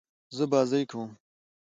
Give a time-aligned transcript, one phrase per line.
[0.35, 1.09] زه بازۍ کوم.